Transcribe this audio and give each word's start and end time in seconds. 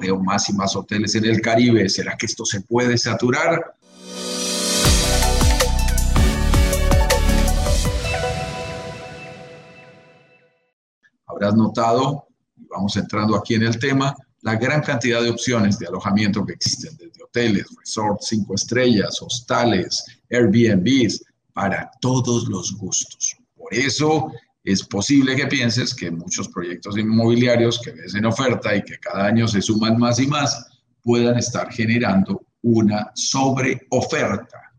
veo 0.00 0.18
más 0.18 0.48
y 0.48 0.52
más 0.52 0.74
hoteles 0.76 1.14
en 1.14 1.24
el 1.24 1.40
Caribe. 1.40 1.88
¿Será 1.88 2.16
que 2.16 2.26
esto 2.26 2.44
se 2.44 2.60
puede 2.62 2.96
saturar? 2.96 3.74
Habrás 11.26 11.54
notado, 11.54 12.26
vamos 12.56 12.96
entrando 12.96 13.36
aquí 13.36 13.54
en 13.54 13.62
el 13.62 13.78
tema, 13.78 14.14
la 14.42 14.56
gran 14.56 14.82
cantidad 14.82 15.22
de 15.22 15.30
opciones 15.30 15.78
de 15.78 15.86
alojamiento 15.86 16.44
que 16.44 16.54
existen, 16.54 16.96
desde 16.96 17.22
hoteles, 17.22 17.66
resorts, 17.78 18.26
cinco 18.28 18.54
estrellas, 18.54 19.20
hostales, 19.20 20.04
Airbnbs, 20.30 21.24
para 21.52 21.90
todos 22.00 22.48
los 22.48 22.76
gustos. 22.76 23.36
Por 23.56 23.74
eso 23.74 24.32
es 24.72 24.82
posible 24.82 25.36
que 25.36 25.46
pienses 25.46 25.94
que 25.94 26.10
muchos 26.10 26.48
proyectos 26.48 26.98
inmobiliarios 26.98 27.80
que 27.80 27.92
ves 27.92 28.14
en 28.14 28.26
oferta 28.26 28.74
y 28.74 28.82
que 28.82 28.98
cada 28.98 29.26
año 29.26 29.48
se 29.48 29.62
suman 29.62 29.98
más 29.98 30.18
y 30.20 30.26
más 30.26 30.66
puedan 31.02 31.38
estar 31.38 31.72
generando 31.72 32.46
una 32.62 33.10
sobreoferta 33.14 34.72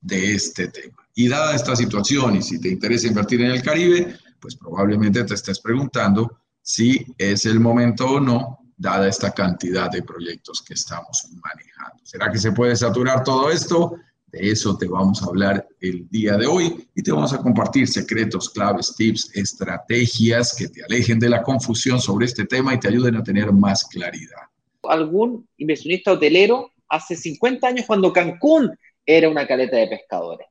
de 0.00 0.34
este 0.34 0.68
tema. 0.68 0.96
Y 1.14 1.28
dada 1.28 1.54
esta 1.54 1.76
situación 1.76 2.36
y 2.36 2.42
si 2.42 2.60
te 2.60 2.68
interesa 2.68 3.06
invertir 3.06 3.40
en 3.42 3.52
el 3.52 3.62
Caribe, 3.62 4.16
pues 4.40 4.56
probablemente 4.56 5.24
te 5.24 5.34
estés 5.34 5.60
preguntando 5.60 6.40
si 6.62 7.06
es 7.16 7.46
el 7.46 7.60
momento 7.60 8.06
o 8.06 8.20
no, 8.20 8.58
dada 8.76 9.08
esta 9.08 9.32
cantidad 9.32 9.90
de 9.90 10.02
proyectos 10.02 10.62
que 10.62 10.74
estamos 10.74 11.28
manejando. 11.42 12.02
¿Será 12.04 12.30
que 12.30 12.38
se 12.38 12.52
puede 12.52 12.76
saturar 12.76 13.22
todo 13.22 13.50
esto? 13.50 13.96
De 14.32 14.50
eso 14.50 14.76
te 14.76 14.86
vamos 14.86 15.22
a 15.22 15.26
hablar 15.26 15.66
el 15.80 16.08
día 16.10 16.36
de 16.36 16.46
hoy 16.46 16.88
y 16.94 17.02
te 17.02 17.12
vamos 17.12 17.32
a 17.32 17.38
compartir 17.38 17.86
secretos, 17.86 18.50
claves, 18.50 18.94
tips, 18.96 19.30
estrategias 19.34 20.54
que 20.54 20.68
te 20.68 20.82
alejen 20.84 21.20
de 21.20 21.28
la 21.28 21.42
confusión 21.42 22.00
sobre 22.00 22.26
este 22.26 22.44
tema 22.44 22.74
y 22.74 22.80
te 22.80 22.88
ayuden 22.88 23.16
a 23.16 23.22
tener 23.22 23.52
más 23.52 23.84
claridad. 23.84 24.42
Algún 24.82 25.48
inversionista 25.58 26.12
hotelero 26.12 26.72
hace 26.88 27.16
50 27.16 27.66
años 27.68 27.86
cuando 27.86 28.12
Cancún 28.12 28.76
era 29.04 29.28
una 29.28 29.46
caleta 29.46 29.76
de 29.76 29.86
pescadores. 29.86 30.48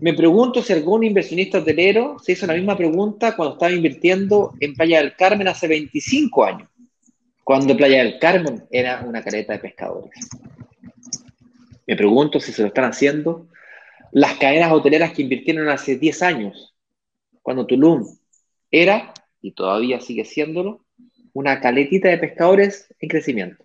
Me 0.00 0.14
pregunto 0.14 0.62
si 0.62 0.72
algún 0.72 1.04
inversionista 1.04 1.58
hotelero 1.58 2.16
se 2.22 2.32
hizo 2.32 2.46
la 2.46 2.54
misma 2.54 2.74
pregunta 2.74 3.36
cuando 3.36 3.54
estaba 3.54 3.72
invirtiendo 3.72 4.54
en 4.58 4.74
Playa 4.74 4.98
del 4.98 5.14
Carmen 5.14 5.46
hace 5.46 5.68
25 5.68 6.44
años, 6.44 6.68
cuando 7.44 7.76
Playa 7.76 7.98
del 7.98 8.18
Carmen 8.18 8.64
era 8.70 9.04
una 9.06 9.22
caleta 9.22 9.52
de 9.52 9.58
pescadores. 9.58 10.10
Me 11.90 11.96
pregunto 11.96 12.38
si 12.38 12.52
se 12.52 12.62
lo 12.62 12.68
están 12.68 12.84
haciendo 12.84 13.48
las 14.12 14.38
cadenas 14.38 14.70
hoteleras 14.70 15.12
que 15.12 15.22
invirtieron 15.22 15.68
hace 15.68 15.96
10 15.96 16.22
años, 16.22 16.72
cuando 17.42 17.66
Tulum 17.66 18.06
era, 18.70 19.12
y 19.42 19.50
todavía 19.50 20.00
sigue 20.00 20.24
siéndolo, 20.24 20.84
una 21.32 21.60
caletita 21.60 22.08
de 22.08 22.18
pescadores 22.18 22.94
en 23.00 23.08
crecimiento. 23.08 23.64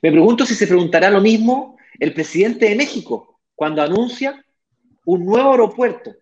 Me 0.00 0.12
pregunto 0.12 0.46
si 0.46 0.54
se 0.54 0.68
preguntará 0.68 1.10
lo 1.10 1.20
mismo 1.20 1.76
el 1.98 2.14
presidente 2.14 2.68
de 2.68 2.76
México 2.76 3.40
cuando 3.56 3.82
anuncia 3.82 4.44
un 5.06 5.26
nuevo 5.26 5.50
aeropuerto 5.50 6.14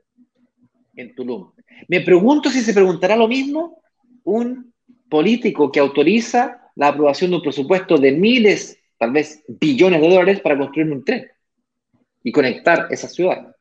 en 0.96 1.14
Tulum. 1.14 1.52
Me 1.88 2.00
pregunto 2.00 2.48
si 2.48 2.62
se 2.62 2.72
preguntará 2.72 3.16
lo 3.16 3.28
mismo 3.28 3.82
un 4.22 4.72
político 5.10 5.70
que 5.70 5.80
autoriza 5.80 6.72
la 6.74 6.88
aprobación 6.88 7.32
de 7.32 7.36
un 7.36 7.42
presupuesto 7.42 7.98
de 7.98 8.12
miles 8.12 8.78
tal 8.98 9.12
vez 9.12 9.42
billones 9.48 10.00
de 10.00 10.08
dólares 10.08 10.40
para 10.40 10.58
construir 10.58 10.90
un 10.92 11.04
tren 11.04 11.26
y 12.22 12.32
conectar 12.32 12.88
esa 12.90 13.08
ciudad. 13.08 13.54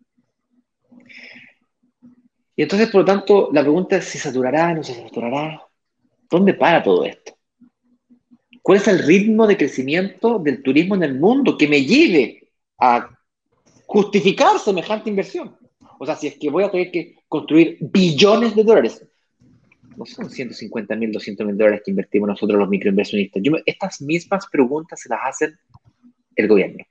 Y 2.55 2.61
entonces, 2.61 2.89
por 2.89 3.01
lo 3.01 3.05
tanto, 3.05 3.49
la 3.51 3.61
pregunta 3.61 3.97
es 3.97 4.05
si 4.05 4.17
saturará, 4.17 4.73
no 4.73 4.83
se 4.83 4.93
saturará. 4.93 5.61
¿Dónde 6.29 6.53
para 6.53 6.83
todo 6.83 7.03
esto? 7.03 7.35
¿Cuál 8.61 8.77
es 8.77 8.87
el 8.87 8.99
ritmo 8.99 9.45
de 9.45 9.57
crecimiento 9.57 10.39
del 10.39 10.63
turismo 10.63 10.95
en 10.95 11.03
el 11.03 11.19
mundo 11.19 11.57
que 11.57 11.67
me 11.67 11.83
lleve 11.83 12.49
a 12.79 13.09
justificar 13.85 14.57
semejante 14.59 15.09
inversión? 15.09 15.57
O 15.99 16.05
sea, 16.05 16.16
si 16.16 16.27
es 16.27 16.38
que 16.38 16.49
voy 16.49 16.63
a 16.63 16.72
tener 16.72 16.91
que 16.91 17.16
construir 17.27 17.77
billones 17.81 18.55
de 18.55 18.63
dólares, 18.63 19.05
no 19.97 20.05
son 20.05 20.29
150 20.29 20.95
mil, 20.95 21.11
200 21.11 21.45
mil 21.45 21.57
dólares 21.57 21.81
que 21.83 21.91
invertimos 21.91 22.27
nosotros 22.27 22.59
los 22.59 22.69
microinversionistas. 22.69 23.41
estas 23.65 24.01
mismas 24.01 24.47
preguntas 24.47 24.99
se 24.99 25.09
las 25.09 25.19
hacen 25.23 25.53
el 26.35 26.47
gobierno. 26.47 26.83